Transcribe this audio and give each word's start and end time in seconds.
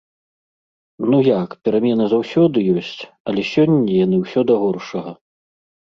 Ну 1.13 1.17
як, 1.43 1.49
перамены 1.67 2.05
заўсёды 2.15 2.57
ёсць, 2.79 2.97
але 3.33 3.41
сёння 3.53 3.99
яны 4.05 4.15
ўсё 4.23 4.41
да 4.53 4.57
горшага. 4.63 5.11